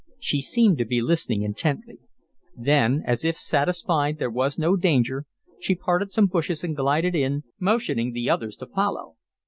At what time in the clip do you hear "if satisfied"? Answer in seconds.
3.23-4.17